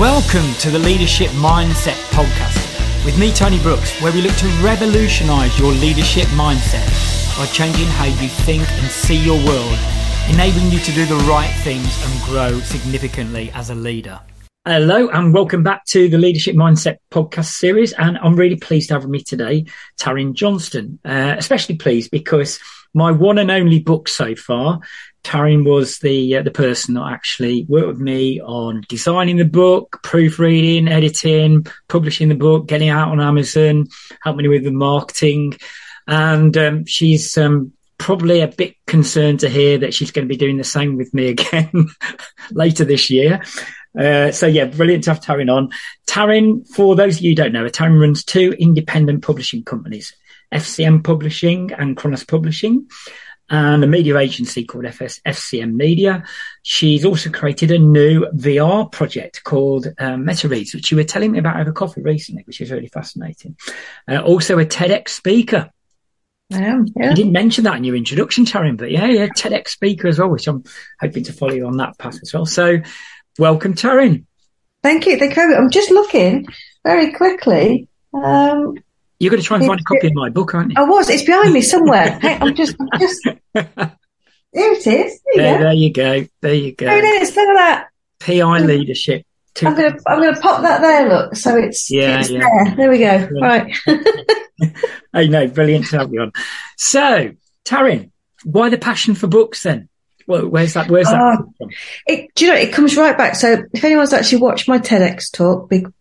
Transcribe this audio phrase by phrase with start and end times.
[0.00, 5.58] Welcome to the Leadership Mindset Podcast with me, Tony Brooks, where we look to revolutionize
[5.58, 6.88] your leadership mindset
[7.36, 9.78] by changing how you think and see your world,
[10.30, 14.18] enabling you to do the right things and grow significantly as a leader.
[14.64, 17.92] Hello and welcome back to the Leadership Mindset podcast series.
[17.92, 19.66] And I'm really pleased to have with me today
[20.00, 22.58] Taryn Johnston, uh, especially pleased because
[22.94, 24.80] my one and only book so far
[25.24, 30.00] Taryn was the uh, the person that actually worked with me on designing the book,
[30.02, 33.86] proofreading, editing, publishing the book, getting out on Amazon,
[34.22, 35.56] helping me with the marketing,
[36.06, 40.38] and um, she's um, probably a bit concerned to hear that she's going to be
[40.38, 41.88] doing the same with me again
[42.50, 43.42] later this year.
[43.98, 45.68] Uh, so yeah, brilliant to have Taryn on.
[46.08, 50.14] Taryn, for those of you who don't know, Taryn runs two independent publishing companies,
[50.54, 52.88] FCM Publishing and Chronos Publishing
[53.50, 56.24] and a media agency called FS, FCM Media.
[56.62, 61.38] She's also created a new VR project called um, MetaReads, which you were telling me
[61.38, 63.56] about over coffee recently, which is really fascinating.
[64.08, 65.70] Uh, also a TEDx speaker.
[66.52, 67.10] I am, yeah.
[67.10, 70.30] You didn't mention that in your introduction, Taryn, but yeah, yeah, TEDx speaker as well,
[70.30, 70.64] which I'm
[71.00, 72.46] hoping to follow you on that path as well.
[72.46, 72.78] So
[73.38, 74.24] welcome, Taryn.
[74.82, 75.18] Thank you.
[75.18, 75.54] Thank you.
[75.54, 76.46] I'm just looking
[76.84, 77.88] very quickly.
[78.14, 78.78] Um,
[79.20, 80.76] you're going to try and find a copy of my book, aren't you?
[80.78, 81.08] I was.
[81.08, 82.18] It's behind me somewhere.
[82.22, 83.28] I'm just, I'm just.
[84.52, 84.84] There it is.
[84.86, 85.62] There you, there, go.
[85.62, 86.26] there you go.
[86.40, 86.86] There you go.
[86.86, 87.36] There it is.
[87.36, 87.88] Look at that.
[88.18, 89.24] PI leadership.
[89.62, 91.08] I'm gonna, I'm gonna pop that there.
[91.08, 92.40] Look, so it's, yeah, it's yeah.
[92.40, 92.76] there.
[92.76, 93.28] There we go.
[93.40, 93.76] Right.
[95.14, 95.46] I know.
[95.46, 96.32] Brilliant to have you on.
[96.76, 97.32] So,
[97.64, 98.10] Taryn,
[98.44, 99.88] why the passion for books then?
[100.26, 100.90] Well, where's that?
[100.90, 101.20] Where's that?
[101.20, 101.70] Oh, from?
[102.06, 102.58] It, do you know?
[102.58, 103.36] It comes right back.
[103.36, 105.92] So, if anyone's actually watched my TEDx talk, big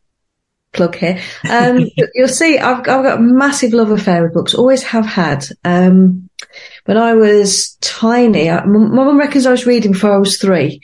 [0.73, 1.21] plug here.
[1.49, 5.45] Um, you'll see I've, I've got a massive love affair with books, always have had.
[5.63, 6.29] Um,
[6.85, 10.81] when I was tiny, I, my mum reckons I was reading before I was three.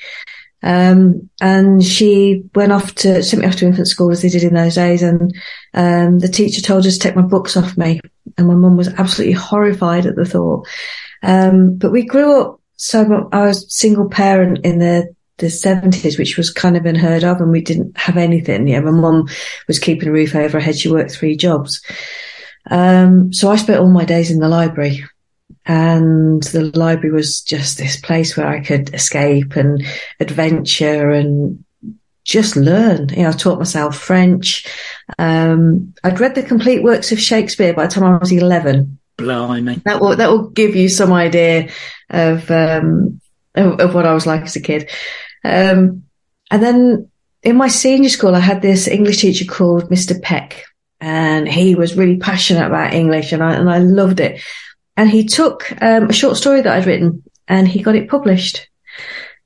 [0.64, 4.43] Um, and she went off to, sent me off to infant school as they did
[4.43, 5.04] in those days.
[5.04, 5.33] And,
[5.73, 8.02] um, the teacher told us to take my books off me.
[8.38, 10.67] And my mum was absolutely horrified at the thought.
[11.21, 16.37] Um, but we grew up, so I was single parent in the the seventies, which
[16.37, 18.67] was kind of unheard of, and we didn't have anything.
[18.67, 19.27] Yeah, my mum
[19.67, 20.77] was keeping a roof over her head.
[20.77, 21.81] She worked three jobs.
[22.69, 25.03] Um, so I spent all my days in the library
[25.65, 29.83] and the library was just this place where I could escape and
[30.19, 31.63] adventure and
[32.23, 33.09] just learn.
[33.09, 34.67] You know, I taught myself French.
[35.17, 38.99] Um, I'd read the complete works of Shakespeare by the time I was 11.
[39.17, 39.81] Blimey.
[39.85, 41.69] That will, that will give you some idea
[42.09, 43.21] of, um,
[43.55, 44.89] of, of what I was like as a kid.
[45.43, 46.04] Um,
[46.52, 47.10] and then
[47.43, 50.20] in my senior school, I had this English teacher called Mr.
[50.21, 50.66] Peck,
[50.99, 54.42] and he was really passionate about English, and I and I loved it.
[54.98, 58.67] And he took um, a short story that I'd written, and he got it published.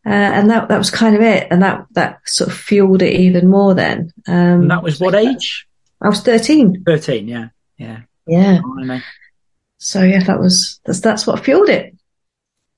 [0.06, 3.20] Uh, and that that was kind of it, and that that sort of fueled it
[3.20, 3.74] even more.
[3.74, 5.68] Then um, that was what age?
[6.02, 6.84] I was thirteen.
[6.86, 8.62] Thirteen, yeah, yeah, yeah.
[9.78, 11.99] So yeah, that was that's that's what fueled it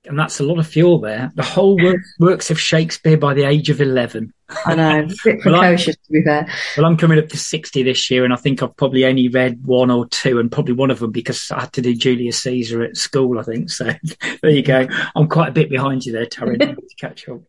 [0.06, 1.32] and that's a lot of fuel there.
[1.36, 4.34] The whole work, works of Shakespeare by the age of 11.
[4.66, 6.50] I know, a bit precocious to be fair.
[6.76, 9.64] Well, I'm coming up to 60 this year, and I think I've probably only read
[9.64, 12.84] one or two, and probably one of them because I had to do Julius Caesar
[12.84, 13.70] at school, I think.
[13.70, 13.92] So
[14.42, 14.88] there you go.
[15.16, 17.42] I'm quite a bit behind you there, Taryn, to catch up.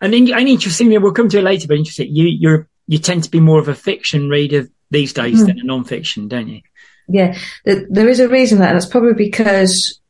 [0.00, 3.24] And, in, and interestingly, we'll come to it later, but interesting, you, you're, you tend
[3.24, 5.46] to be more of a fiction reader these days mm.
[5.46, 6.62] than a non-fiction, don't you?
[7.08, 10.00] Yeah, there is a reason that, and it's probably because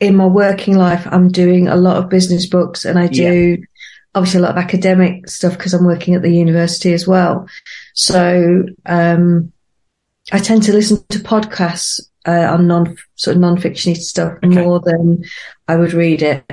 [0.00, 3.66] in my working life, I'm doing a lot of business books and I do yeah.
[4.14, 7.46] obviously a lot of academic stuff because I'm working at the university as well.
[7.94, 9.52] So, um,
[10.32, 14.48] I tend to listen to podcasts uh, on non sort of non-fictiony stuff okay.
[14.48, 15.24] more than
[15.68, 16.44] I would read it.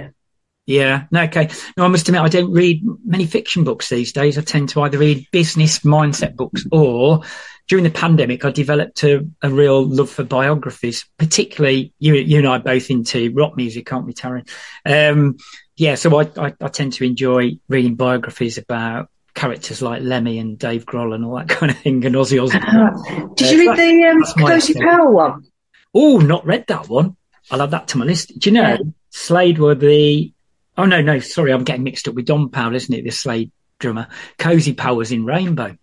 [0.66, 1.50] Yeah, no, okay.
[1.78, 4.38] No, I must admit, I don't read many fiction books these days.
[4.38, 7.22] I tend to either read business mindset books or
[7.68, 12.48] during the pandemic, I developed a, a, real love for biographies, particularly you, you and
[12.48, 14.48] I both into rock music, aren't we, Taryn?
[14.86, 15.38] Um,
[15.76, 20.58] yeah, so I, I, I, tend to enjoy reading biographies about characters like Lemmy and
[20.58, 22.64] Dave Grohl and all that kind of thing, and Ozzy Osbourne.
[22.64, 25.46] Uh, did you read the um, Cozy Powell one?
[25.94, 27.18] Oh, not read that one.
[27.52, 28.38] I'll add that to my list.
[28.40, 28.78] Do you know yeah.
[29.10, 30.32] Slade were the?
[30.78, 33.04] Oh no, no, sorry, I'm getting mixed up with Don Powell, isn't it?
[33.04, 34.08] The Slade drummer.
[34.38, 35.76] Cozy Powell was in Rainbow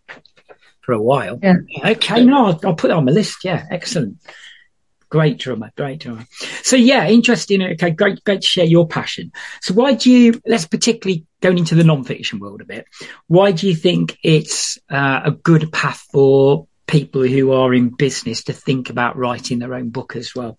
[0.84, 1.38] for a while.
[1.42, 1.56] Yeah.
[1.84, 3.44] Okay, no, I'll, I'll put it on my list.
[3.44, 4.18] Yeah, excellent.
[5.10, 6.26] Great drummer, great drummer.
[6.62, 7.62] So yeah, interesting.
[7.62, 9.30] Okay, great, great to share your passion.
[9.60, 12.86] So why do you, let's particularly going into the non-fiction world a bit,
[13.28, 18.44] why do you think it's uh, a good path for people who are in business
[18.44, 20.58] to think about writing their own book as well?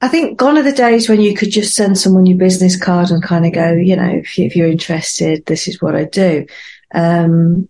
[0.00, 3.10] I think gone are the days when you could just send someone your business card
[3.10, 6.04] and kind of go, you know, if, you, if you're interested, this is what I
[6.04, 6.46] do.
[6.94, 7.68] um,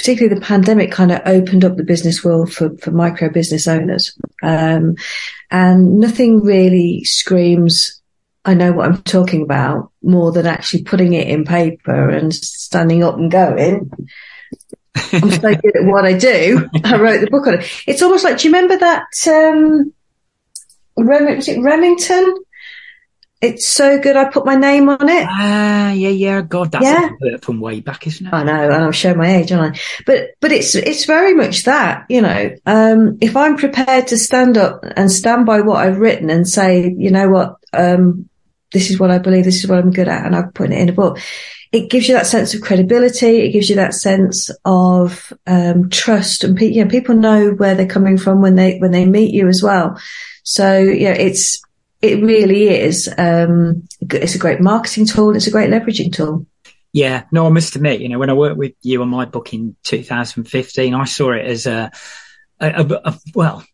[0.00, 4.18] particularly the pandemic kind of opened up the business world for, for micro business owners.
[4.42, 4.96] Um,
[5.50, 8.00] and nothing really screams,
[8.46, 13.04] I know what I'm talking about more than actually putting it in paper and standing
[13.04, 13.90] up and going.
[15.12, 16.66] I'm so good at what I do.
[16.82, 17.70] I wrote the book on it.
[17.86, 19.92] It's almost like, do you remember that, um,
[20.96, 22.34] Rem- was it Remington?
[23.40, 24.16] It's so good.
[24.16, 25.26] I put my name on it.
[25.26, 26.42] Ah, yeah, yeah.
[26.42, 27.36] God, that's yeah.
[27.40, 28.32] from way back, isn't it?
[28.34, 29.80] I know, and I'm showing my age, aren't I?
[30.04, 32.04] But but it's it's very much that.
[32.10, 36.28] You know, um, if I'm prepared to stand up and stand by what I've written
[36.28, 38.28] and say, you know what, um,
[38.74, 40.78] this is what I believe, this is what I'm good at, and I've put it
[40.78, 41.18] in a book.
[41.72, 43.38] It gives you that sense of credibility.
[43.38, 47.74] It gives you that sense of um, trust, and pe- you know, people know where
[47.74, 49.98] they're coming from when they when they meet you as well.
[50.42, 51.62] So yeah, it's
[52.02, 53.12] it really is.
[53.18, 55.36] Um, it's a great marketing tool.
[55.36, 56.46] It's a great leveraging tool.
[56.92, 59.54] Yeah, no, I must admit, you know, when I worked with you on my book
[59.54, 61.92] in 2015, I saw it as a,
[62.58, 63.64] a, a, a well,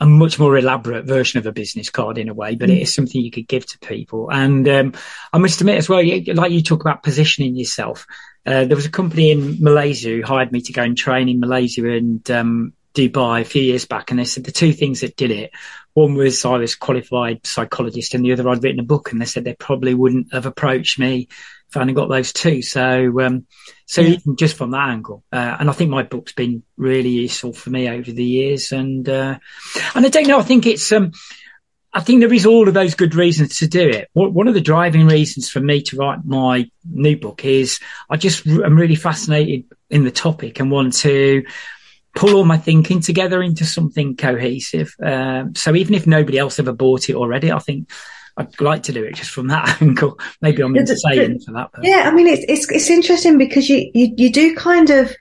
[0.00, 2.76] a much more elaborate version of a business card in a way, but mm.
[2.76, 4.30] it is something you could give to people.
[4.30, 4.94] And um,
[5.32, 6.02] I must admit as well,
[6.34, 8.06] like you talk about positioning yourself.
[8.44, 11.40] Uh, there was a company in Malaysia who hired me to go and train in
[11.40, 15.16] Malaysia and um, Dubai a few years back, and they said the two things that
[15.16, 15.50] did it.
[15.96, 19.24] One was I was qualified psychologist, and the other I'd written a book, and they
[19.24, 21.28] said they probably wouldn't have approached me
[21.70, 22.60] if I hadn't got those two.
[22.60, 23.46] So, um,
[23.86, 24.10] so yeah.
[24.10, 27.70] even just from that angle, uh, and I think my book's been really useful for
[27.70, 29.38] me over the years, and uh,
[29.94, 31.12] and I don't know, I think it's um.
[31.94, 34.10] I think there is all of those good reasons to do it.
[34.12, 38.46] One of the driving reasons for me to write my new book is I just
[38.46, 41.46] am really fascinated in the topic and want to
[42.16, 44.96] pull all my thinking together into something cohesive.
[45.04, 47.90] Um, so even if nobody else ever bought it already, I think
[48.36, 50.18] I'd like to do it just from that angle.
[50.40, 51.70] Maybe I'm insane for that.
[51.82, 55.14] Yeah, I mean, it's, it's, it's interesting because you, you, you do kind of,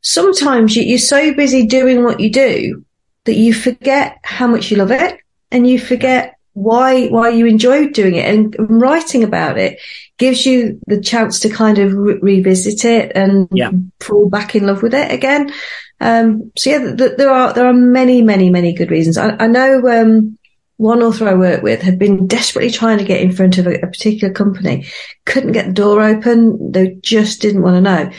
[0.00, 2.84] sometimes you, you're so busy doing what you do
[3.24, 5.18] that you forget how much you love it
[5.50, 9.78] and you forget why why you enjoy doing it and writing about it
[10.18, 13.70] gives you the chance to kind of re- revisit it and yeah.
[14.00, 15.52] fall back in love with it again
[16.00, 19.18] um, so yeah, th- th- there are there are many, many, many good reasons.
[19.18, 20.38] I, I know um,
[20.76, 23.74] one author I work with had been desperately trying to get in front of a,
[23.74, 24.86] a particular company,
[25.26, 26.72] couldn't get the door open.
[26.72, 28.10] They just didn't want to know.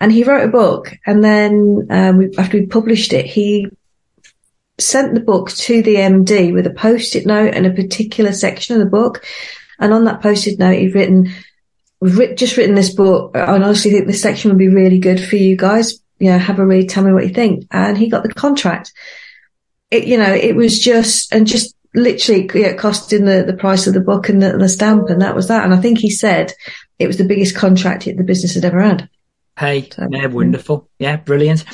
[0.00, 3.68] And he wrote a book, and then um, we, after we published it, he
[4.80, 8.80] sent the book to the MD with a post-it note and a particular section of
[8.80, 9.24] the book.
[9.78, 11.32] And on that post-it note, he'd written,
[12.00, 13.36] "We've just written this book.
[13.36, 16.58] I honestly think this section would be really good for you guys you know, have
[16.58, 17.66] a read, tell me what you think.
[17.72, 18.92] And he got the contract.
[19.90, 23.94] It, you know, it was just, and just literally it costing the, the price of
[23.94, 25.08] the book and the, the stamp.
[25.08, 25.64] And that was that.
[25.64, 26.52] And I think he said
[26.98, 29.08] it was the biggest contract the business had ever had.
[29.60, 30.88] Hey, yeah, wonderful.
[30.98, 31.66] Yeah, brilliant.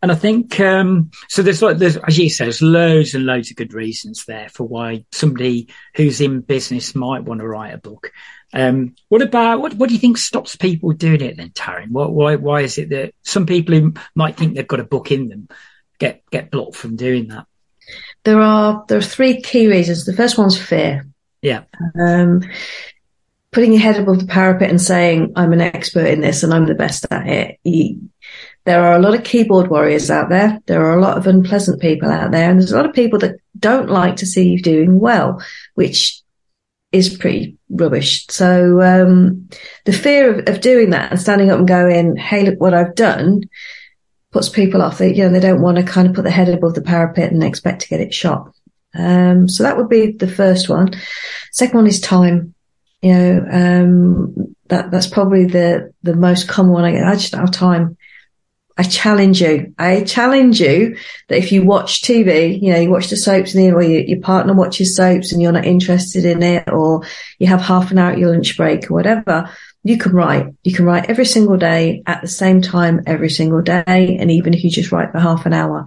[0.00, 3.50] And I think, um, so there's like, there's, as you said, there's loads and loads
[3.50, 7.78] of good reasons there for why somebody who's in business might want to write a
[7.78, 8.12] book.
[8.54, 9.74] Um, what about what?
[9.74, 11.90] What do you think stops people doing it then, Taryn?
[11.90, 12.36] What, why?
[12.36, 15.48] Why is it that some people who might think they've got a book in them
[15.98, 17.44] get get blocked from doing that?
[18.24, 20.06] There are there are three key reasons.
[20.06, 21.06] The first one's fear.
[21.42, 21.64] Yeah.
[22.00, 22.40] Um,
[23.54, 26.66] putting your head above the parapet and saying, "I'm an expert in this and I'm
[26.66, 28.10] the best at it." You,
[28.64, 30.60] there are a lot of keyboard warriors out there.
[30.66, 33.18] There are a lot of unpleasant people out there, and there's a lot of people
[33.20, 35.42] that don't like to see you doing well,
[35.74, 36.20] which
[36.92, 38.26] is pretty rubbish.
[38.28, 39.48] So um,
[39.84, 42.94] the fear of, of, doing that and standing up and going, "Hey, look what I've
[42.94, 43.42] done,"
[44.32, 44.98] puts people off.
[44.98, 47.32] They, you know, they don't want to kind of put their head above the parapet
[47.32, 48.52] and expect to get it shot.
[48.94, 50.92] Um, so that would be the first one.
[51.52, 52.53] Second one is time.
[53.04, 57.06] You know, um, that that's probably the the most common one I get.
[57.06, 57.98] I just don't have time.
[58.78, 59.74] I challenge you.
[59.78, 60.96] I challenge you
[61.28, 64.20] that if you watch TV, you know, you watch the soaps and or your, your
[64.20, 67.02] partner watches soaps and you're not interested in it or
[67.38, 69.50] you have half an hour at your lunch break or whatever,
[69.82, 70.46] you can write.
[70.64, 74.16] You can write every single day at the same time every single day.
[74.18, 75.86] And even if you just write for half an hour,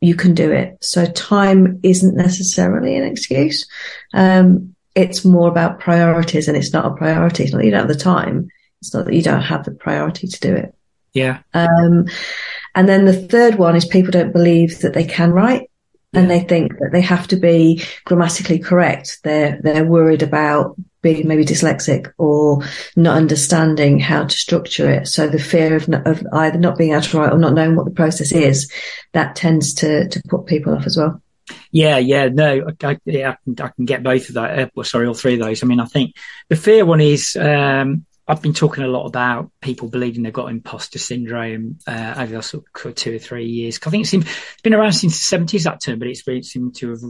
[0.00, 0.76] you can do it.
[0.82, 3.66] So time isn't necessarily an excuse.
[4.12, 7.44] Um, it's more about priorities and it's not a priority.
[7.44, 8.48] It's not that you don't have the time.
[8.80, 10.74] It's not that you don't have the priority to do it.
[11.12, 11.40] Yeah.
[11.54, 12.06] Um,
[12.74, 15.70] and then the third one is people don't believe that they can write
[16.12, 19.20] and they think that they have to be grammatically correct.
[19.22, 22.62] They're, they're worried about being maybe dyslexic or
[22.96, 25.06] not understanding how to structure it.
[25.06, 27.86] So the fear of, of either not being able to write or not knowing what
[27.86, 28.70] the process is,
[29.12, 31.22] that tends to, to put people off as well.
[31.70, 34.58] Yeah, yeah, no, I, yeah, I can, I can get both of that.
[34.58, 35.62] Uh, well, sorry, all three of those.
[35.62, 36.16] I mean, I think
[36.48, 40.50] the fear one is, um, I've been talking a lot about people believing they've got
[40.50, 43.80] imposter syndrome uh, over the sort of two or three years.
[43.84, 47.02] I think it's, been around since the 70s, that term, but it's seemed to have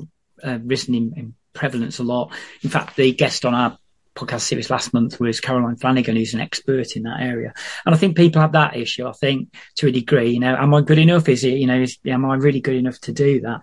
[0.42, 2.32] uh, risen in, in, prevalence a lot.
[2.62, 3.76] In fact, the guest on our
[4.14, 7.52] podcast series last month was Caroline Flanagan, who's an expert in that area.
[7.86, 9.06] And I think people have that issue.
[9.06, 11.28] I think to a degree, you know, am I good enough?
[11.28, 13.62] Is it, you know, is, am I really good enough to do that?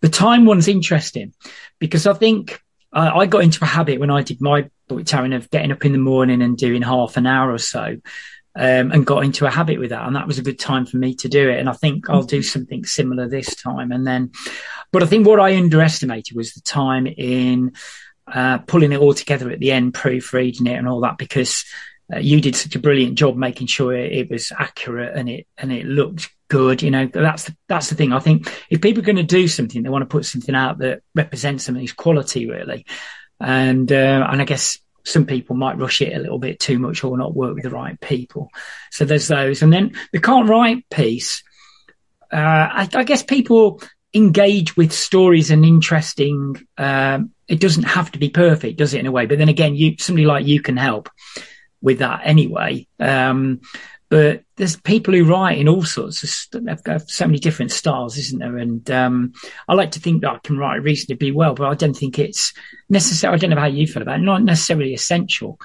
[0.00, 1.32] The time one's interesting
[1.78, 2.60] because I think
[2.92, 5.92] I got into a habit when I did my book Taryn of getting up in
[5.92, 7.96] the morning and doing half an hour or so.
[8.56, 10.06] Um, and got into a habit with that.
[10.06, 11.58] And that was a good time for me to do it.
[11.58, 13.90] And I think I'll do something similar this time.
[13.90, 14.30] And then,
[14.92, 17.72] but I think what I underestimated was the time in
[18.26, 21.64] uh, pulling it all together at the end, proofreading it and all that, because
[22.12, 25.72] uh, you did such a brilliant job making sure it, was accurate and it and
[25.72, 26.82] it looked good.
[26.82, 28.12] You know, that's the, that's the thing.
[28.12, 30.78] I think if people are going to do something, they want to put something out
[30.78, 32.84] that represents somebody's quality, really.
[33.40, 37.04] And uh, and I guess some people might rush it a little bit too much
[37.04, 38.50] or not work with the right people.
[38.90, 39.62] So there's those.
[39.62, 41.42] And then the can't write piece.
[42.32, 43.82] Uh, I, I, guess people
[44.14, 46.66] engage with stories and interesting.
[46.78, 49.00] Um, it doesn't have to be perfect, does it?
[49.00, 51.08] In a way, but then again, you somebody like you can help
[51.80, 52.86] with that anyway.
[52.98, 53.60] Um,
[54.08, 58.16] but there's people who write in all sorts of they've got so many different styles,
[58.16, 58.58] isn't there?
[58.58, 59.32] And um,
[59.66, 62.52] I like to think that I can write reasonably well, but I don't think it's
[62.88, 63.34] necessary.
[63.34, 64.22] I don't know how you feel about it.
[64.22, 65.58] Not necessarily essential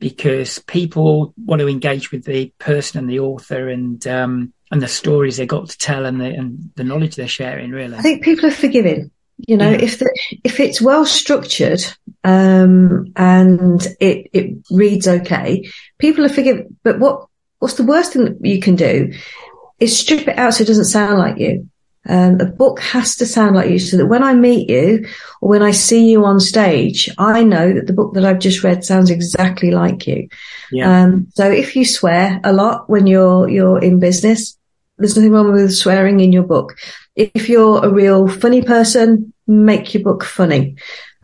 [0.00, 4.88] because people want to engage with the person and the author and um, and the
[4.88, 7.70] stories they got to tell and the and the knowledge they're sharing.
[7.70, 9.12] Really, I think people are forgiving.
[9.46, 9.78] You know, yeah.
[9.78, 11.84] if the, if it's well structured
[12.24, 15.68] um, and it it reads okay,
[15.98, 16.76] people are forgiving.
[16.82, 17.26] But what
[17.58, 19.12] what's the worst thing that you can do
[19.80, 21.68] is strip it out so it doesn't sound like you.
[22.08, 25.06] Um, a book has to sound like you so that when I meet you
[25.40, 28.64] or when I see you on stage, I know that the book that I've just
[28.64, 30.28] read sounds exactly like you.
[30.72, 31.04] Yeah.
[31.04, 34.58] Um, so if you swear a lot when you're, you're in business,
[34.98, 36.76] there's nothing wrong with swearing in your book.
[37.14, 40.76] If you're a real funny person, make your book funny.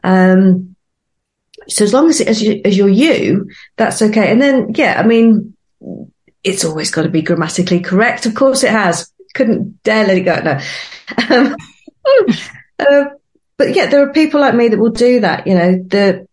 [0.05, 0.77] Um,
[1.69, 4.31] so as long as, as, you, as you're you, that's okay.
[4.31, 5.55] And then, yeah, I mean,
[6.43, 8.27] it's always got to be grammatically correct.
[8.27, 9.13] Of course it has.
[9.35, 10.41] Couldn't dare let it go.
[10.41, 10.61] No.
[11.37, 11.57] Um,
[12.79, 13.05] uh,
[13.57, 15.47] but yeah, there are people like me that will do that.
[15.47, 16.27] You know, the,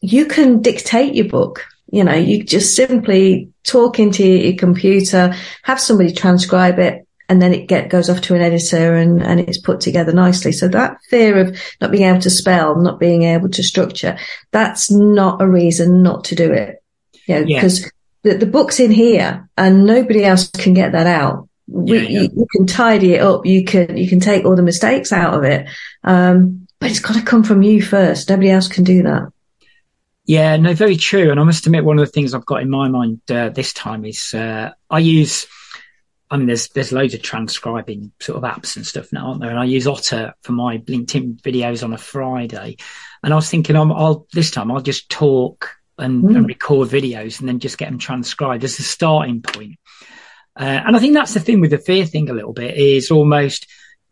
[0.00, 1.66] you can dictate your book.
[1.90, 7.52] You know, you just simply talk into your computer, have somebody transcribe it, and then
[7.52, 10.52] it get goes off to an editor and, and it's put together nicely.
[10.52, 14.18] So that fear of not being able to spell, not being able to structure,
[14.50, 16.82] that's not a reason not to do it.
[17.26, 17.88] You know, because yeah.
[18.22, 21.48] the, the book's in here and nobody else can get that out.
[21.66, 22.20] Yeah, yeah.
[22.22, 23.44] You, you, can tidy it up.
[23.44, 25.68] You can, you can take all the mistakes out of it.
[26.02, 28.30] Um, but it's got to come from you first.
[28.30, 29.30] Nobody else can do that.
[30.24, 31.30] Yeah, no, very true.
[31.30, 33.72] And I must admit, one of the things I've got in my mind uh, this
[33.72, 35.46] time is uh, I use
[36.30, 39.50] I mean, there's there's loads of transcribing sort of apps and stuff now, aren't there?
[39.50, 42.76] And I use Otter for my LinkedIn videos on a Friday.
[43.22, 46.36] And I was thinking, i will this time I'll just talk and, mm.
[46.36, 49.78] and, record videos and then just get them transcribed as a starting point.
[50.58, 53.10] Uh, and I think that's the thing with the fear thing a little bit is
[53.10, 53.66] almost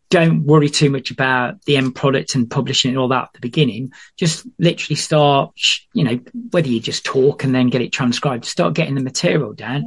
[0.09, 3.39] don't worry too much about the end product and publishing and all that at the
[3.41, 3.91] beginning.
[4.15, 5.53] Just literally start,
[5.93, 6.19] you know,
[6.51, 9.85] whether you just talk and then get it transcribed, start getting the material down.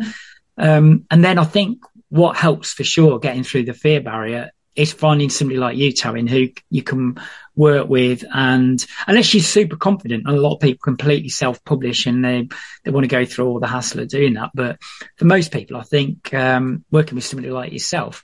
[0.59, 4.93] Um, and then I think what helps for sure getting through the fear barrier is
[4.93, 7.21] finding somebody like you, Taryn, who you can
[7.57, 8.25] work with.
[8.33, 12.49] And unless you're super confident, a lot of people completely self-publish and they,
[12.85, 14.51] they want to go through all the hassle of doing that.
[14.55, 14.79] But
[15.17, 18.23] for most people, I think, um, working with somebody like yourself,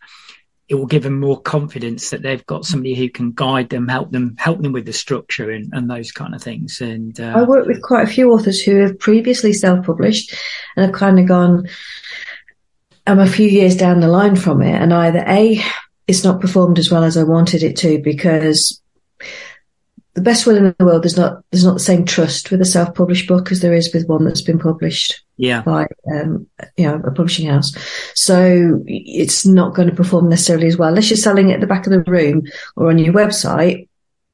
[0.69, 4.11] it will give them more confidence that they've got somebody who can guide them, help
[4.11, 6.81] them, help them with the structure and, and those kind of things.
[6.81, 10.35] And uh, I work with quite a few authors who have previously self-published
[10.77, 11.69] and have kind of gone,
[13.07, 15.63] I'm a few years down the line from it and either A,
[16.07, 18.81] it's not performed as well as I wanted it to because
[20.15, 22.65] the best will in the world there's not there's not the same trust with a
[22.65, 25.61] self-published book as there is with one that's been published yeah.
[25.63, 26.47] by um,
[26.77, 27.75] you know a publishing house.
[28.15, 30.89] So it's not going to perform necessarily as well.
[30.89, 32.43] Unless you're selling it at the back of the room
[32.77, 33.89] or on your website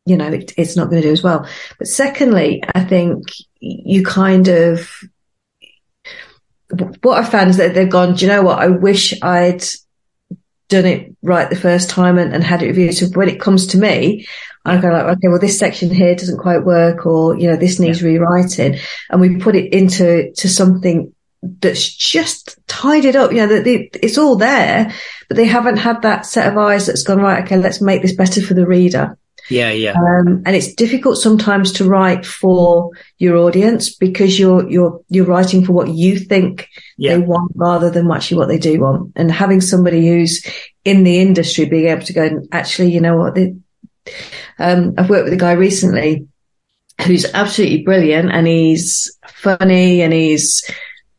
[0.04, 1.46] you know it, it's not going to do as well.
[1.78, 3.22] But secondly i think
[3.60, 4.88] you kind of
[7.02, 8.58] what I found is that they've gone, do you know what?
[8.58, 9.62] I wish I'd
[10.68, 12.94] done it right the first time and, and had it reviewed.
[12.94, 14.26] So when it comes to me,
[14.64, 17.78] I go like, okay, well, this section here doesn't quite work or, you know, this
[17.78, 18.08] needs yeah.
[18.08, 18.78] rewriting.
[19.10, 23.32] And we put it into, to something that's just tied it up.
[23.32, 24.94] You know, that it's all there,
[25.28, 28.14] but they haven't had that set of eyes that's gone, right, okay, let's make this
[28.14, 29.18] better for the reader.
[29.52, 29.92] Yeah, yeah.
[29.92, 35.64] Um, and it's difficult sometimes to write for your audience because you're you're you're writing
[35.64, 37.14] for what you think Yeah.
[37.14, 39.12] they want rather than actually what they do want.
[39.16, 40.44] And having somebody who's
[40.84, 43.54] in the industry being able to go and actually, you know what, they,
[44.58, 46.26] um, I've worked with a guy recently
[47.06, 50.68] who's absolutely brilliant and he's funny and he's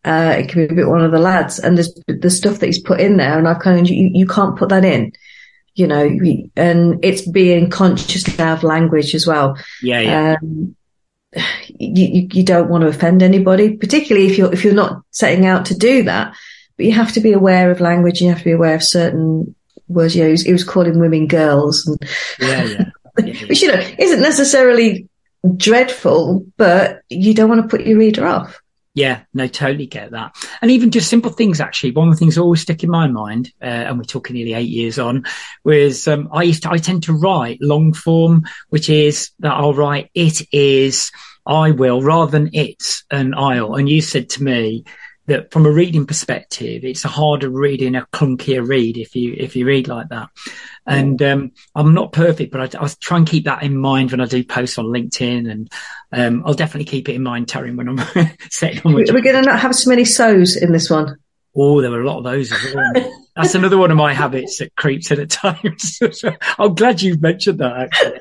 [0.05, 2.65] uh, it can be a bit one of the lads and there's the stuff that
[2.65, 5.11] he's put in there and I've kind of you, you can't put that in
[5.75, 6.17] you know
[6.55, 10.35] and it's being conscious now of language as well Yeah, yeah.
[10.41, 10.75] um,
[11.79, 15.45] you, you you don't want to offend anybody particularly if you're if you're not setting
[15.45, 16.35] out to do that
[16.77, 19.55] but you have to be aware of language you have to be aware of certain
[19.87, 21.97] words you know he was, he was calling women girls and
[22.39, 23.25] yeah, yeah.
[23.25, 23.45] yeah.
[23.47, 25.07] which you know isn't necessarily
[25.57, 28.61] dreadful, but you don't want to put your reader off.
[28.95, 30.35] Yeah, no, totally get that.
[30.61, 31.91] And even just simple things, actually.
[31.91, 34.53] One of the things that always stick in my mind, uh, and we're talking nearly
[34.53, 35.25] eight years on,
[35.63, 39.73] was um, I used to, I tend to write long form, which is that I'll
[39.73, 41.11] write it is,
[41.45, 43.73] I will, rather than it's and I'll.
[43.75, 44.85] And you said to me
[45.25, 49.55] that from a reading perspective, it's a harder reading, a clunkier read if you if
[49.55, 50.29] you read like that.
[50.85, 54.19] And um, I'm not perfect, but I, I try and keep that in mind when
[54.19, 55.71] I do posts on LinkedIn, and
[56.11, 59.35] um, I'll definitely keep it in mind, Taryn, when I'm setting on my We're going
[59.35, 61.17] to not have so many so's in this one.
[61.55, 63.21] Oh, there were a lot of those as well.
[63.35, 65.99] That's another one of my habits that creeps in at times.
[66.59, 68.19] I'm glad you've mentioned that actually,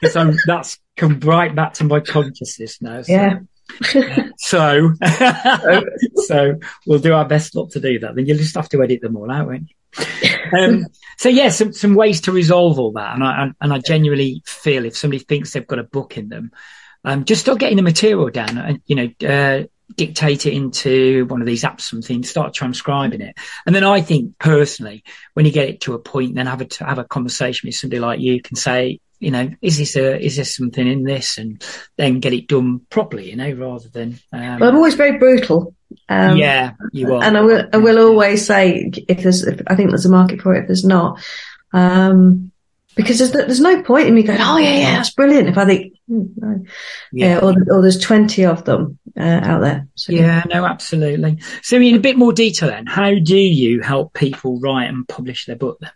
[0.00, 3.02] because that's come right back to my consciousness now.
[3.02, 3.38] So, Yeah.
[4.38, 4.92] so,
[6.26, 8.14] so we'll do our best not to do that.
[8.14, 9.76] Then you'll just have to edit them all out, won't you?
[10.52, 10.86] Um,
[11.18, 14.84] so yeah, some some ways to resolve all that, and I and I genuinely feel
[14.84, 16.52] if somebody thinks they've got a book in them,
[17.04, 19.64] um, just start getting the material down and you know uh,
[19.96, 24.38] dictate it into one of these apps, something, start transcribing it, and then I think
[24.38, 25.04] personally,
[25.34, 28.00] when you get it to a point, then have a have a conversation with somebody
[28.00, 31.62] like you, can say, you know, is this a is there something in this, and
[31.96, 35.74] then get it done properly, you know, rather than um, Well, I'm always very brutal.
[36.08, 39.76] Um, yeah, you are, And I will, I will always say if there's, if I
[39.76, 41.24] think there's a market for it, if there's not,
[41.72, 42.50] um,
[42.96, 45.48] because there's, no- there's no point in me going, oh yeah, yeah, that's brilliant.
[45.48, 46.64] If I think, hmm, no.
[47.12, 49.86] yeah, or, or there's 20 of them uh, out there.
[49.94, 51.38] So, Yeah, no, absolutely.
[51.62, 55.46] So, in a bit more detail, then, how do you help people write and publish
[55.46, 55.78] their book?
[55.80, 55.90] Then?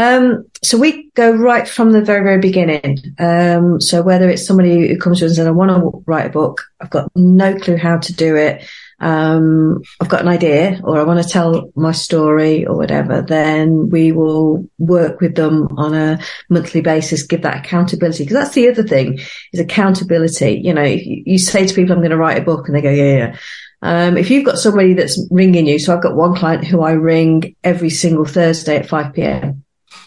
[0.00, 2.96] Um, so we go right from the very, very beginning.
[3.18, 6.24] Um, so whether it's somebody who comes to us and says, I want to write
[6.24, 8.66] a book, I've got no clue how to do it.
[9.00, 13.90] Um, I've got an idea or I want to tell my story or whatever, then
[13.90, 18.24] we will work with them on a monthly basis, give that accountability.
[18.24, 19.18] Cause that's the other thing
[19.52, 20.62] is accountability.
[20.64, 22.80] You know, you, you say to people, I'm going to write a book and they
[22.80, 23.36] go, yeah, yeah.
[23.82, 26.92] Um, if you've got somebody that's ringing you, so I've got one client who I
[26.92, 29.62] ring every single Thursday at 5 p.m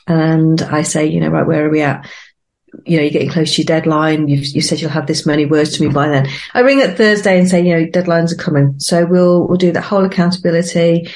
[0.07, 2.09] and I say, you know, right, where are we at?
[2.85, 4.27] You know, you're getting close to your deadline.
[4.27, 6.27] You've, you said you'll have this many words to me by then.
[6.53, 8.79] I ring at Thursday and say, you know, deadlines are coming.
[8.79, 11.07] So we'll, we'll do that whole accountability.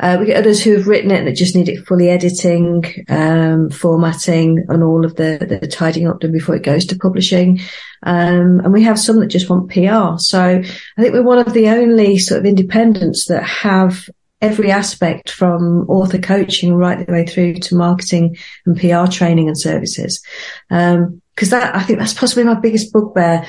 [0.00, 2.84] Uh, we get others who have written it and that just need it fully editing,
[3.08, 7.60] um, formatting and all of the, the tidying up done before it goes to publishing.
[8.02, 10.18] Um, and we have some that just want PR.
[10.18, 14.08] So I think we're one of the only sort of independents that have
[14.40, 19.58] every aspect from author coaching right the way through to marketing and PR training and
[19.58, 20.22] services.
[20.70, 23.46] Um, cause that, I think that's possibly my biggest bugbear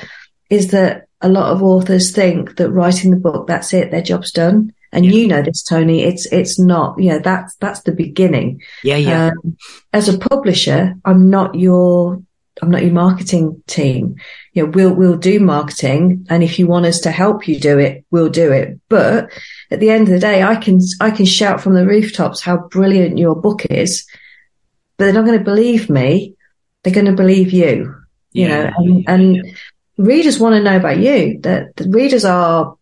[0.48, 4.32] is that a lot of authors think that writing the book, that's it, their job's
[4.32, 4.72] done.
[4.92, 5.12] And Yeah.
[5.12, 8.62] you know this, Tony, it's, it's not, you know, that's, that's the beginning.
[8.82, 9.56] Yeah, yeah, Um,
[9.92, 12.22] as a publisher, I'm not your,
[12.62, 14.16] I'm not your marketing team.
[14.52, 16.26] You know, we'll, we'll do marketing.
[16.30, 18.80] And if you want us to help you do it, we'll do it.
[18.88, 19.30] But
[19.70, 22.68] at the end of the day, I can, I can shout from the rooftops how
[22.68, 24.06] brilliant your book is,
[24.96, 26.34] but they're not going to believe me.
[26.82, 27.94] They're going to believe you,
[28.32, 29.56] you Yeah, know, and, yeah, and
[29.98, 32.76] readers want to know about you that the readers are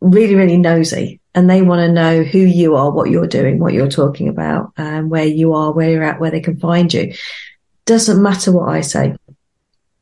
[0.00, 3.74] really, really nosy and they want to know who you are, what you're doing, what
[3.74, 7.12] you're talking about, and where you are, where you're at, where they can find you.
[7.90, 9.16] Doesn't matter what I say.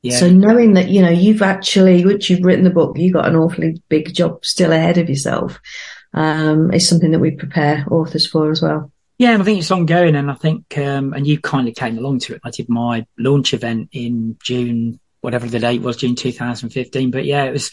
[0.03, 0.19] yeah.
[0.19, 3.35] So knowing that, you know, you've actually, once you've written the book, you've got an
[3.35, 5.59] awfully big job still ahead of yourself,
[6.13, 8.93] um, is something that we prepare authors for as well.
[9.17, 12.19] Yeah, and I think it's ongoing, and I think, um, and you kindly came along
[12.19, 12.43] to it.
[12.45, 17.11] I did my launch event in June, whatever the date was, June 2015.
[17.11, 17.71] But yeah, it was,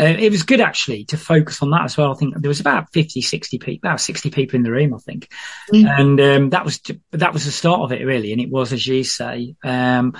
[0.00, 2.12] uh, it was good actually to focus on that as well.
[2.12, 4.98] I think there was about 50, 60 people, about 60 people in the room, I
[4.98, 5.28] think.
[5.72, 6.00] Mm.
[6.00, 8.32] And, um, that was, that was the start of it really.
[8.32, 10.16] And it was, as you say, um,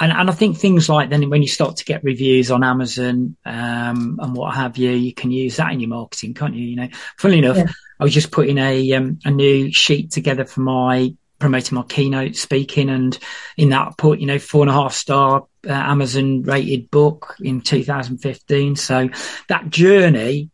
[0.00, 3.36] and, and I think things like then when you start to get reviews on Amazon,
[3.44, 6.64] um, and what have you, you can use that in your marketing, can't you?
[6.66, 7.66] You know, funnily enough, Yeah.
[8.00, 12.36] I was just putting a, um, a new sheet together for my promoting my keynote
[12.36, 13.18] speaking, and
[13.56, 17.60] in that put you know four and a half star uh, Amazon rated book in
[17.60, 18.76] 2015.
[18.76, 19.08] So
[19.48, 20.50] that journey,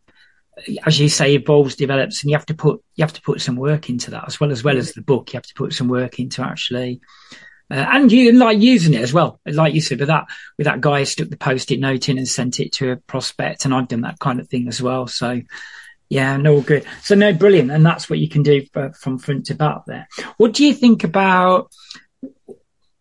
[0.87, 3.57] as you say, evolves, develops, and you have to put you have to put some
[3.57, 5.33] work into that as well as well as the book.
[5.33, 7.01] You have to put some work into actually.
[7.71, 10.25] Uh, and you like using it as well, like you said, with that
[10.59, 13.65] with that guy who stuck the post-it note in and sent it to a prospect,
[13.65, 15.07] and I've done that kind of thing as well.
[15.07, 15.41] So,
[16.11, 16.85] yeah, no, good.
[17.03, 19.87] So no, brilliant, and that's what you can do for, from front to back.
[19.87, 20.09] There.
[20.39, 21.71] What do you think about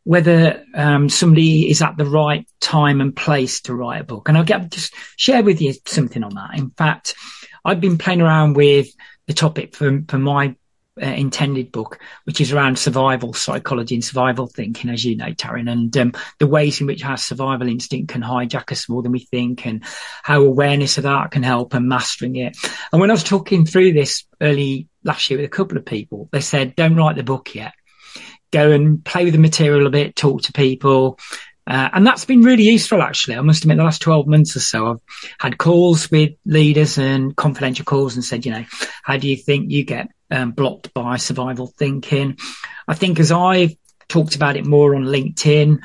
[0.03, 4.29] whether um, somebody is at the right time and place to write a book?
[4.29, 6.51] And I'll get just share with you something on that.
[6.55, 7.15] In fact,
[7.65, 8.87] I've been playing around with
[9.25, 10.55] the topic for for my
[11.01, 15.71] uh, intended book, which is around survival psychology and survival thinking, as you know, Taryn,
[15.71, 19.19] and um, the ways in which our survival instinct can hijack us more than we
[19.19, 19.83] think, and
[20.23, 22.57] how awareness of that can help and mastering it.
[22.91, 26.29] And when I was talking through this early last year with a couple of people,
[26.31, 27.73] they said, "Don't write the book yet.
[28.51, 31.19] Go and play with the material a bit, talk to people."
[31.69, 33.35] Uh, and that's been really useful, actually.
[33.35, 34.97] I must admit, the last 12 months or so, I've
[35.37, 38.65] had calls with leaders and confidential calls and said, you know,
[39.03, 42.37] how do you think you get um, blocked by survival thinking.
[42.87, 43.75] I think as I've
[44.07, 45.79] talked about it more on LinkedIn,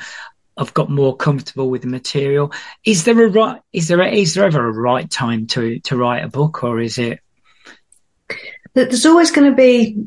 [0.57, 2.51] I've got more comfortable with the material.
[2.85, 3.61] Is there a right?
[3.73, 6.79] Is there a, is there ever a right time to to write a book, or
[6.79, 7.19] is it?
[8.73, 10.05] There's always going to be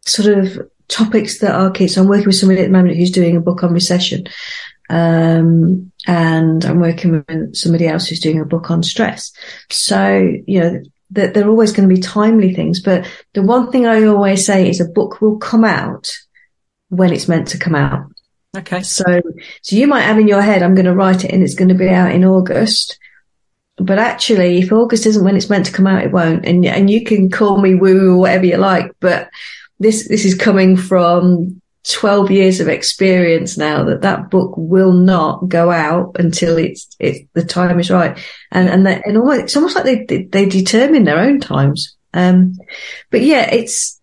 [0.00, 1.88] sort of topics that are key.
[1.88, 4.26] So I'm working with somebody at the moment who's doing a book on recession,
[4.88, 9.32] um, and I'm working with somebody else who's doing a book on stress.
[9.70, 12.82] So you know, that they're always going to be timely things.
[12.82, 16.10] But the one thing I always say is a book will come out
[16.88, 18.06] when it's meant to come out.
[18.56, 18.82] Okay.
[18.82, 19.20] So,
[19.62, 21.68] so you might have in your head, I'm going to write it and it's going
[21.68, 22.98] to be out in August.
[23.76, 26.46] But actually, if August isn't when it's meant to come out, it won't.
[26.46, 29.28] And, and you can call me woo or whatever you like, but
[29.78, 35.48] this, this is coming from 12 years of experience now that that book will not
[35.48, 38.18] go out until it's, it's the time is right.
[38.50, 41.96] And, and, that, and almost, it's almost like they, they determine their own times.
[42.12, 42.54] Um,
[43.10, 44.00] but yeah, it's,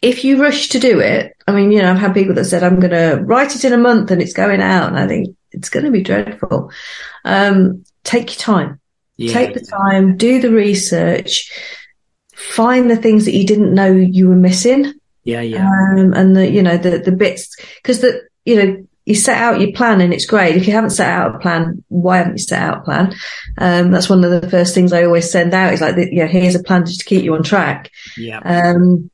[0.00, 2.64] if you rush to do it, I mean, you know, I've had people that said,
[2.64, 4.88] I'm going to write it in a month and it's going out.
[4.88, 6.72] And I think it's going to be dreadful.
[7.24, 8.80] Um, take your time,
[9.16, 9.32] yeah.
[9.32, 11.52] take the time, do the research,
[12.34, 14.92] find the things that you didn't know you were missing
[15.24, 15.66] yeah, yeah.
[15.66, 17.54] Um, and the, you know, the, the bits,
[17.84, 20.56] cause the, you know, you set out your plan and it's great.
[20.56, 23.14] If you haven't set out a plan, why haven't you set out a plan?
[23.58, 26.26] Um, that's one of the first things I always send out is like, you know,
[26.26, 27.90] here's a plan just to keep you on track.
[28.16, 28.38] Yeah.
[28.38, 29.10] Um,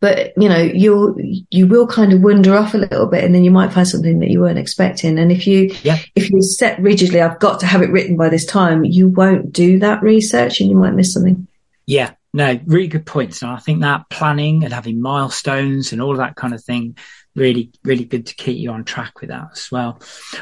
[0.00, 1.16] but you know, you'll,
[1.50, 4.18] you will kind of wander off a little bit and then you might find something
[4.20, 5.18] that you weren't expecting.
[5.18, 5.98] And if you, yeah.
[6.14, 9.50] if you set rigidly, I've got to have it written by this time, you won't
[9.50, 11.48] do that research and you might miss something.
[11.86, 13.42] Yeah, no, really good points.
[13.42, 16.96] And I think that planning and having milestones and all of that kind of thing,
[17.34, 20.00] really, really good to keep you on track with that as well.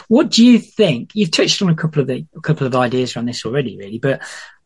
[0.08, 1.10] What do you think?
[1.14, 3.98] You've touched on a couple of the, a couple of ideas around this already, really,
[3.98, 4.22] but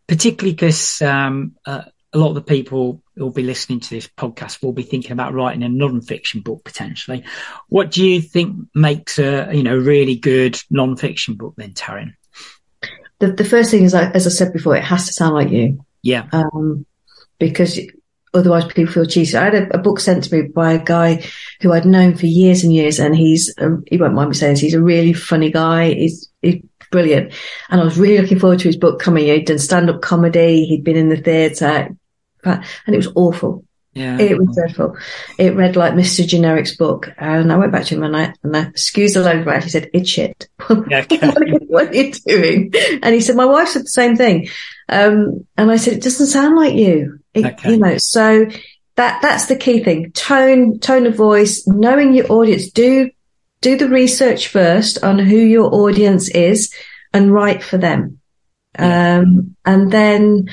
[0.07, 4.09] particularly because, um, uh, a lot of the people who will be listening to this
[4.09, 7.25] podcast will be thinking about writing a non-fiction book potentially.
[7.69, 12.15] What do you think makes a, you know, really good non-fiction book then, Taryn?
[13.21, 15.85] The, the first thing is, as I said before, it has to sound like you.
[16.03, 16.27] Yeah.
[16.33, 16.85] Um,
[17.41, 17.81] because
[18.33, 19.35] otherwise people feel cheated.
[19.35, 21.25] I had a, a, book sent to me by a guy
[21.61, 24.55] who I'd known for years and years, and he's a, he won't mind me saying
[24.55, 25.93] this, he's a really funny guy.
[25.93, 27.33] He's, he's brilliant,
[27.69, 29.27] and I was really looking forward to his book coming.
[29.27, 31.89] He'd done stand up comedy, he'd been in the theatre,
[32.45, 33.65] and it was awful.
[33.93, 34.19] Yeah.
[34.21, 34.97] It was dreadful.
[35.37, 36.25] It read like Mr.
[36.25, 37.13] Generic's book.
[37.19, 39.47] And I went back to him and I, and I excused the language.
[39.47, 40.49] But he said, it's shit.
[40.89, 41.19] Yeah, okay.
[41.67, 42.73] what, are you doing?
[43.03, 44.49] And he said, my wife said the same thing.
[44.89, 47.20] Um, and I said, it doesn't sound like you.
[47.37, 47.73] Okay.
[47.73, 48.47] You know, so
[48.97, 50.13] that, that's the key thing.
[50.13, 52.71] Tone, tone of voice, knowing your audience.
[52.71, 53.11] Do,
[53.61, 56.73] do the research first on who your audience is
[57.13, 58.19] and write for them.
[58.79, 59.19] Yeah.
[59.19, 60.49] Um, and then,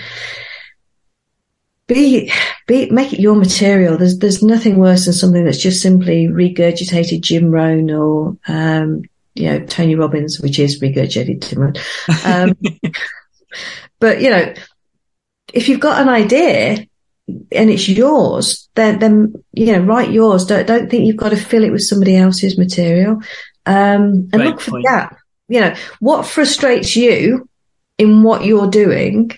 [1.87, 2.31] be,
[2.67, 3.97] be, make it your material.
[3.97, 9.03] There's, there's nothing worse than something that's just simply regurgitated Jim Rohn or, um,
[9.35, 11.75] you know, Tony Robbins, which is regurgitated Jim Rohn.
[12.25, 12.57] Um,
[13.99, 14.53] but you know,
[15.53, 16.85] if you've got an idea
[17.27, 20.45] and it's yours, then, then, you know, write yours.
[20.45, 23.21] Don't, don't think you've got to fill it with somebody else's material.
[23.65, 24.85] Um, and Great look for point.
[24.85, 25.17] gap.
[25.49, 27.49] You know, what frustrates you
[27.97, 29.31] in what you're doing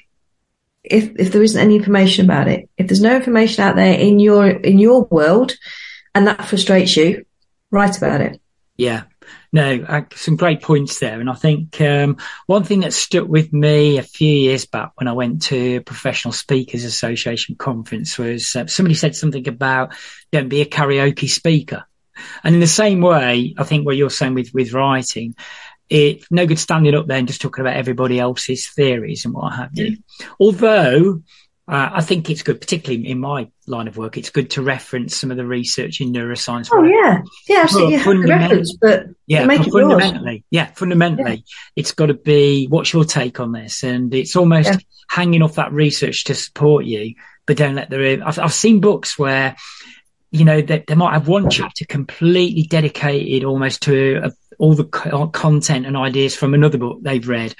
[0.83, 4.19] if if there isn't any information about it, if there's no information out there in
[4.19, 5.53] your in your world,
[6.15, 7.25] and that frustrates you,
[7.69, 8.41] write about it.
[8.77, 9.03] Yeah,
[9.51, 11.19] no, some great points there.
[11.19, 15.07] And I think um, one thing that stuck with me a few years back when
[15.07, 19.95] I went to a Professional Speakers Association conference was uh, somebody said something about
[20.31, 21.85] don't be a karaoke speaker.
[22.43, 25.35] And in the same way, I think what you're saying with, with writing,
[25.89, 29.53] it's no good standing up there and just talking about everybody else's theories and what
[29.53, 29.97] have you.
[30.39, 31.23] Although
[31.69, 35.15] uh, I think it's good, particularly in my line of work, it's good to reference
[35.15, 36.69] some of the research in neuroscience.
[36.71, 37.97] Oh yeah, yeah, absolutely.
[37.97, 40.43] Have reference, but yeah, but fundamentally, yours.
[40.49, 41.53] yeah, fundamentally, yeah.
[41.75, 44.77] it's got to be what's your take on this, and it's almost yeah.
[45.09, 47.13] hanging off that research to support you,
[47.45, 48.19] but don't let the.
[48.25, 49.55] I've, I've seen books where
[50.31, 54.29] you know, they, they, might have one chapter completely dedicated almost to uh,
[54.59, 57.55] all the co- content and ideas from another book they've read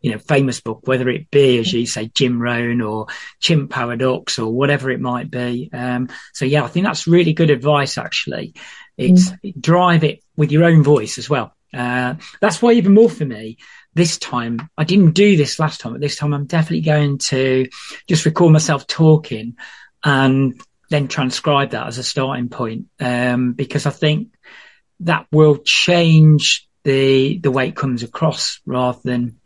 [0.00, 3.06] you know, famous book, whether it be, as you say, Jim Rohn or
[3.40, 5.70] Chimp Paradox or whatever it might be.
[5.72, 8.54] Um, so yeah, I think that's really good advice, actually.
[8.96, 9.60] It's mm.
[9.60, 11.54] drive it with your own voice as well.
[11.72, 13.58] Uh, that's why even more for me,
[13.94, 17.68] this time, I didn't do this last time, but this time I'm definitely going to
[18.08, 19.56] just record myself talking
[20.04, 22.86] and then transcribe that as a starting point.
[22.98, 24.34] Um, because I think
[25.00, 29.39] that will change the, the way it comes across rather than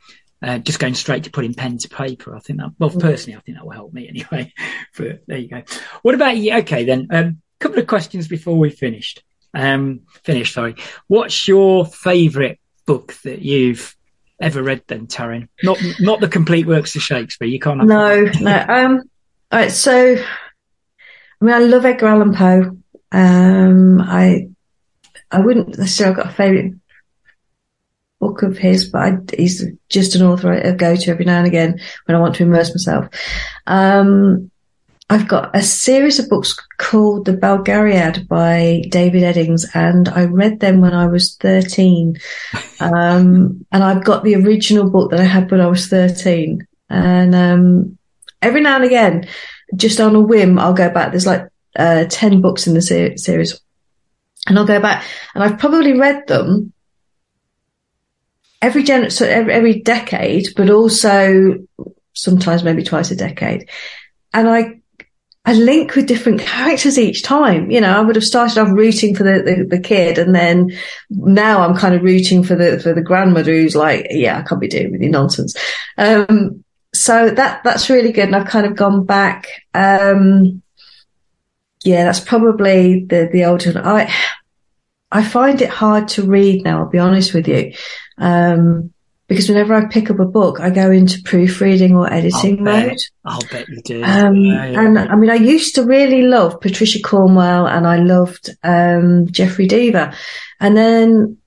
[0.44, 2.36] uh, just going straight to putting pen to paper.
[2.36, 3.00] I think that, well, mm.
[3.00, 4.52] personally, I think that will help me anyway.
[4.96, 5.62] but there you go.
[6.02, 6.56] What about you?
[6.58, 9.22] Okay, then, a um, couple of questions before we finished.
[9.54, 10.76] Um, finished, sorry.
[11.06, 13.96] What's your favourite book that you've
[14.38, 15.48] ever read then, Taryn?
[15.62, 17.48] Not, not the complete works of Shakespeare.
[17.48, 17.82] You can't.
[17.84, 18.66] no, no.
[18.68, 19.02] Um,
[19.50, 19.72] all right.
[19.72, 22.76] So, I mean, I love Edgar Allan Poe.
[23.12, 24.48] Um, I,
[25.30, 26.74] I wouldn't necessarily got a favourite
[28.24, 31.46] book of his, but I, he's just an author I go to every now and
[31.46, 33.06] again when I want to immerse myself.
[33.66, 34.50] Um,
[35.10, 40.60] I've got a series of books called The Belgariad by David Eddings, and I read
[40.60, 42.16] them when I was 13.
[42.80, 46.66] Um, and I've got the original book that I had when I was 13.
[46.88, 47.98] And um,
[48.40, 49.28] every now and again,
[49.76, 51.10] just on a whim, I'll go back.
[51.10, 53.60] There's like uh, 10 books in the ser- series.
[54.46, 56.73] And I'll go back, and I've probably read them
[58.64, 61.58] every gen, so every, every decade, but also
[62.14, 63.68] sometimes maybe twice a decade.
[64.32, 64.80] And I,
[65.44, 67.70] I link with different characters each time.
[67.70, 70.70] You know, I would have started off rooting for the, the, the, kid and then
[71.10, 74.60] now I'm kind of rooting for the, for the grandmother who's like, yeah, I can't
[74.60, 75.54] be doing with your nonsense.
[75.98, 78.26] Um, so that, that's really good.
[78.26, 79.46] And I've kind of gone back.
[79.74, 80.62] Um,
[81.84, 84.10] yeah, that's probably the, the older, I,
[85.14, 87.72] I find it hard to read now, I'll be honest with you.
[88.18, 88.92] Um,
[89.28, 92.98] because whenever I pick up a book, I go into proofreading or editing I'll mode.
[93.24, 94.02] I'll bet you do.
[94.04, 94.80] Um, yeah, yeah.
[94.80, 99.66] And I mean, I used to really love Patricia Cornwell and I loved, um, Jeffrey
[99.66, 100.14] Deaver.
[100.60, 101.38] And then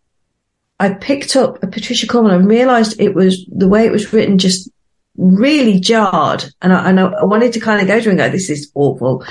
[0.79, 4.37] I picked up a Patricia Cornwell and realized it was the way it was written
[4.37, 4.71] just
[5.17, 6.45] really jarred.
[6.61, 9.23] And I, and I wanted to kind of go to and go, this is awful.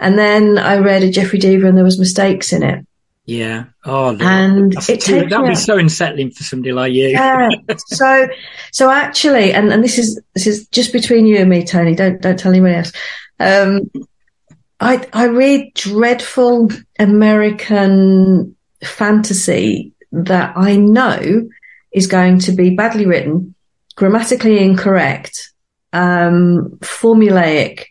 [0.00, 2.84] And then I read a Jeffrey Deaver and there was mistakes in it.
[3.26, 3.64] Yeah.
[3.84, 7.08] Oh, and it too, that'd be so unsettling for somebody like you.
[7.08, 7.48] yeah.
[7.78, 8.28] So,
[8.70, 11.94] so actually, and, and this is, this is just between you and me, Tony.
[11.94, 12.92] Don't, don't tell anybody else.
[13.40, 13.90] Um,
[14.78, 21.48] I, I read dreadful American fantasy that I know
[21.92, 23.54] is going to be badly written,
[23.96, 25.52] grammatically incorrect,
[25.92, 27.84] um, formulaic,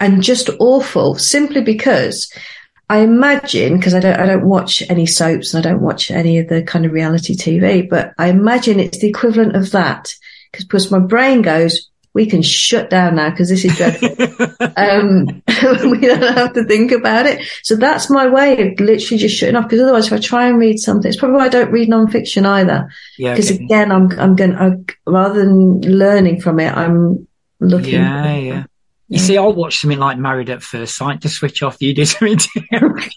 [0.00, 2.32] and just awful simply because
[2.90, 6.38] I imagine because I don't I don't watch any soaps and I don't watch any
[6.38, 10.12] of the kind of reality TV, but I imagine it's the equivalent of that
[10.50, 14.08] because my brain goes, we can shut down now because this is dreadful.
[14.76, 15.26] um,
[15.88, 17.46] we don't have to think about it.
[17.62, 19.66] So that's my way of literally just shutting off.
[19.66, 22.44] Because otherwise, if I try and read something, it's probably why I don't read nonfiction
[22.44, 22.90] either.
[23.16, 23.34] Yeah.
[23.34, 23.62] Because okay.
[23.62, 27.28] again, I'm I'm going rather than learning from it, I'm
[27.60, 27.94] looking.
[27.94, 28.64] Yeah, yeah.
[29.10, 31.82] You see, I'll watch something like Married at First Sight to switch off.
[31.82, 32.38] You do something,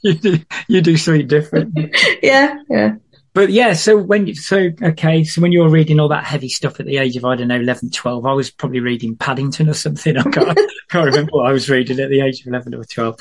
[0.02, 1.78] you do, you do something different.
[2.24, 2.96] yeah, yeah.
[3.34, 6.50] But yeah, so when you, so, okay, so when you were reading all that heavy
[6.50, 9.70] stuff at the age of, I don't know, 11, 12, I was probably reading Paddington
[9.70, 10.18] or something.
[10.18, 13.20] I can't, can't remember what I was reading at the age of 11 or 12.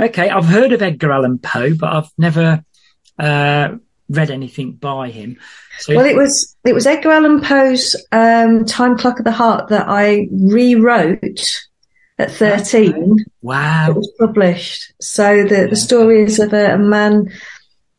[0.00, 2.64] Okay, I've heard of Edgar Allan Poe, but I've never,
[3.18, 3.76] uh,
[4.08, 5.38] read anything by him.
[5.78, 9.68] So well, it was, it was Edgar Allan Poe's, um, Time Clock of the Heart
[9.68, 11.66] that I rewrote
[12.18, 13.24] at 13.
[13.42, 13.90] Wow.
[13.90, 14.92] It was published.
[15.00, 15.66] So the, yeah.
[15.66, 17.30] the story is of a, a, man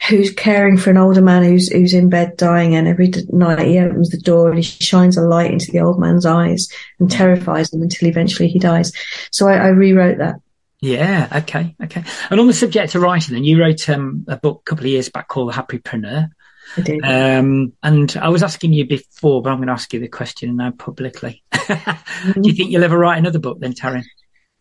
[0.08, 3.80] who's caring for an older man who's, who's in bed dying and every night he
[3.80, 6.68] opens the door and he shines a light into the old man's eyes
[7.00, 8.92] and terrifies him until eventually he dies.
[9.32, 10.36] So I, I rewrote that.
[10.82, 11.28] Yeah.
[11.38, 11.76] Okay.
[11.84, 12.04] Okay.
[12.30, 14.92] And on the subject of writing, then you wrote um, a book a couple of
[14.92, 16.30] years back called The Happypreneur.
[16.78, 17.04] I did.
[17.04, 20.56] Um, and I was asking you before, but I'm going to ask you the question
[20.56, 21.44] now publicly.
[21.68, 24.04] Do you think you'll ever write another book then, Taryn?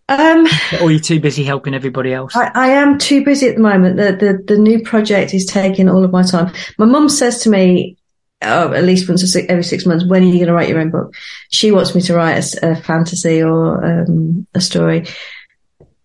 [0.09, 0.46] Um,
[0.81, 2.37] Or are you too busy helping everybody else?
[2.37, 3.96] I, I am too busy at the moment.
[3.96, 6.53] The, the the new project is taking all of my time.
[6.79, 7.96] My mum says to me,
[8.42, 10.68] oh, at least once a six, every six months, when are you going to write
[10.68, 11.14] your own book?
[11.50, 15.07] She wants me to write a fantasy or um, a story.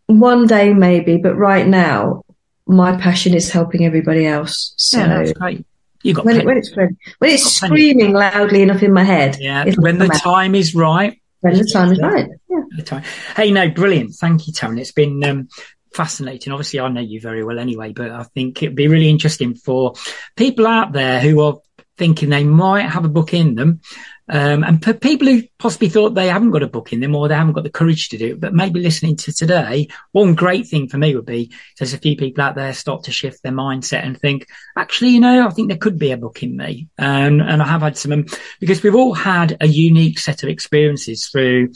[0.06, 2.24] One day maybe, but right now,
[2.66, 4.74] my passion is helping everybody else.
[4.78, 5.66] So yeah, that's great.
[6.04, 9.66] You got when, it, when it's when it's screaming loudly enough in my head, yeah,
[9.78, 10.22] when the out.
[10.22, 11.20] time is right.
[11.42, 12.30] when the time is right.
[12.50, 12.62] Yeah.
[12.78, 13.04] the time.
[13.36, 14.16] Hey, no, brilliant.
[14.16, 14.80] Thank you, Taryn.
[14.80, 15.50] It's been um,
[15.94, 16.54] fascinating.
[16.54, 19.94] Obviously, I know you very well anyway, but I think it'd be really interesting for
[20.38, 21.58] people out there who are
[21.98, 23.82] thinking they might have a book in them.
[24.30, 27.28] Um, and for people who possibly thought they haven't got a book in them or
[27.28, 30.68] they haven't got the courage to do it, but maybe listening to today, one great
[30.68, 33.52] thing for me would be there's a few people out there start to shift their
[33.52, 36.88] mindset and think, actually, you know, I think there could be a book in me.
[37.00, 38.26] Um, and I have had some, um,
[38.60, 41.74] because we've all had a unique set of experiences through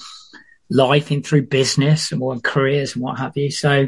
[0.69, 3.51] life and through business and what careers and what have you.
[3.51, 3.87] So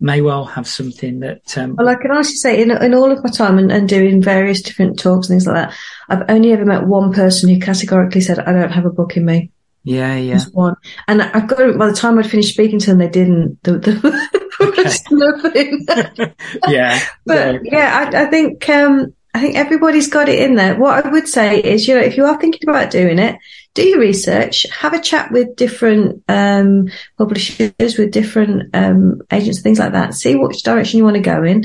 [0.00, 3.22] may well have something that, um, Well, I can honestly say, in, in all of
[3.22, 5.76] my time and, and doing various different talks and things like that,
[6.08, 9.24] I've only ever met one person who categorically said, "I don't have a book in
[9.24, 9.50] me."
[9.82, 10.34] yeah, yeah.
[10.34, 10.76] Just one,
[11.08, 11.78] and I've got.
[11.78, 13.62] By the time I'd finished speaking to them, they didn't.
[13.62, 13.78] There
[14.60, 15.86] was nothing.
[16.68, 17.00] yeah.
[17.24, 20.76] But yeah, I, I think um, I think everybody's got it in there.
[20.76, 23.38] What I would say is, you know, if you are thinking about doing it,
[23.74, 29.78] do your research, have a chat with different um, publishers, with different um, agents, things
[29.78, 30.14] like that.
[30.14, 31.64] See which direction you want to go in.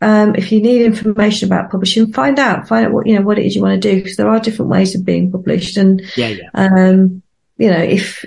[0.00, 3.38] Um, if you need information about publishing, find out, find out what you know what
[3.38, 6.02] it is you want to do because there are different ways of being published, and
[6.16, 6.48] yeah, yeah.
[6.54, 7.22] um,
[7.56, 8.24] you know if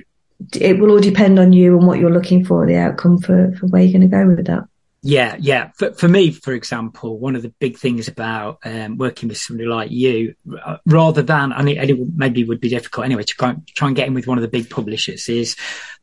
[0.59, 3.67] it will all depend on you and what you're looking for, the outcome for for
[3.67, 4.67] where you're going to go with that.
[5.03, 5.71] Yeah, yeah.
[5.75, 9.67] For, for me, for example, one of the big things about um, working with somebody
[9.67, 13.33] like you, uh, rather than, and it, and it maybe would be difficult anyway to
[13.33, 13.55] try,
[13.87, 15.55] and get in with one of the big publishers, is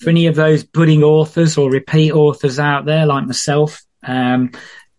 [0.00, 4.52] for any of those budding authors or repeat authors out there like myself, um,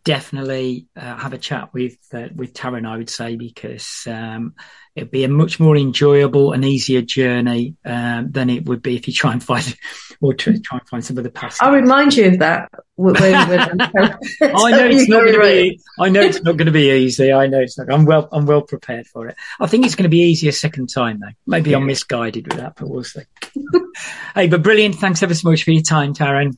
[0.03, 2.87] definitely uh, have a chat with uh, with Taryn.
[2.87, 4.53] I would say because um,
[4.95, 9.07] it'd be a much more enjoyable and easier journey um, than it would be if
[9.07, 9.77] you try and find
[10.21, 11.61] or try, try and find some of the past.
[11.61, 12.69] I'll remind you of that.
[12.95, 15.81] When, when, when I know it's not going to be.
[15.99, 17.31] I know it's not going to be easy.
[17.31, 17.91] I know it's not.
[17.91, 18.27] I'm well.
[18.31, 19.35] I'm well prepared for it.
[19.59, 21.33] I think it's going to be easier second time though.
[21.47, 23.21] Maybe I'm misguided with that, but we'll see.
[24.35, 24.95] hey, but brilliant.
[24.95, 26.57] Thanks ever so much for your time, Taryn.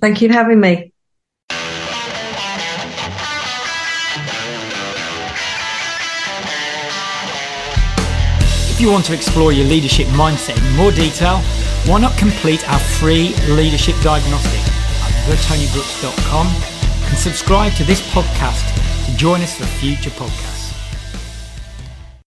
[0.00, 0.93] Thank you for having me.
[8.84, 11.38] You want to explore your leadership mindset in more detail,
[11.86, 16.46] why not complete our free leadership diagnostic at theTonyBrooks.com
[17.08, 18.62] and subscribe to this podcast
[19.06, 20.63] to join us for future podcasts.